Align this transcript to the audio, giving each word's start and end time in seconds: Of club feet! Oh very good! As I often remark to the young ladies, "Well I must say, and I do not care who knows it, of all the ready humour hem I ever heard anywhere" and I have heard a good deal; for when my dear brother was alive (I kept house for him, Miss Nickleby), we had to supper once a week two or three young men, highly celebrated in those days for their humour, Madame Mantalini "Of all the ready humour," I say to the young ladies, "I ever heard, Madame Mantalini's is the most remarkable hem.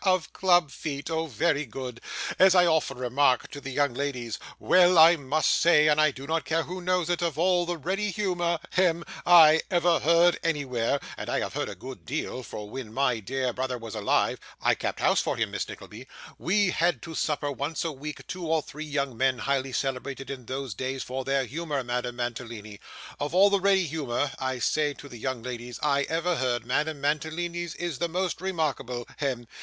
Of 0.03 0.33
club 0.33 0.71
feet! 0.71 1.11
Oh 1.11 1.27
very 1.27 1.63
good! 1.63 2.01
As 2.39 2.55
I 2.55 2.65
often 2.65 2.97
remark 2.97 3.51
to 3.51 3.61
the 3.61 3.69
young 3.69 3.93
ladies, 3.93 4.39
"Well 4.57 4.97
I 4.97 5.15
must 5.15 5.51
say, 5.53 5.87
and 5.87 6.01
I 6.01 6.09
do 6.09 6.25
not 6.25 6.43
care 6.43 6.63
who 6.63 6.81
knows 6.81 7.07
it, 7.07 7.21
of 7.21 7.37
all 7.37 7.67
the 7.67 7.77
ready 7.77 8.09
humour 8.09 8.57
hem 8.71 9.03
I 9.27 9.61
ever 9.69 9.99
heard 9.99 10.39
anywhere" 10.43 10.99
and 11.17 11.29
I 11.29 11.39
have 11.41 11.53
heard 11.53 11.69
a 11.69 11.75
good 11.75 12.03
deal; 12.03 12.41
for 12.41 12.67
when 12.67 12.91
my 12.91 13.19
dear 13.19 13.53
brother 13.53 13.77
was 13.77 13.93
alive 13.93 14.39
(I 14.59 14.73
kept 14.73 15.01
house 15.01 15.21
for 15.21 15.37
him, 15.37 15.51
Miss 15.51 15.69
Nickleby), 15.69 16.07
we 16.39 16.71
had 16.71 17.03
to 17.03 17.13
supper 17.13 17.51
once 17.51 17.85
a 17.85 17.91
week 17.91 18.25
two 18.25 18.47
or 18.47 18.63
three 18.63 18.85
young 18.85 19.15
men, 19.15 19.37
highly 19.37 19.71
celebrated 19.71 20.31
in 20.31 20.47
those 20.47 20.73
days 20.73 21.03
for 21.03 21.23
their 21.23 21.45
humour, 21.45 21.83
Madame 21.83 22.15
Mantalini 22.15 22.79
"Of 23.19 23.35
all 23.35 23.51
the 23.51 23.61
ready 23.61 23.85
humour," 23.85 24.31
I 24.39 24.57
say 24.57 24.95
to 24.95 25.07
the 25.07 25.19
young 25.19 25.43
ladies, 25.43 25.79
"I 25.83 26.07
ever 26.09 26.37
heard, 26.37 26.65
Madame 26.65 27.01
Mantalini's 27.01 27.75
is 27.75 27.99
the 27.99 28.09
most 28.09 28.41
remarkable 28.41 29.05
hem. 29.17 29.47